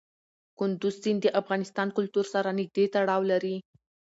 [0.57, 1.61] کندز سیند د افغان
[1.97, 3.55] کلتور سره نږدې تړاو لري.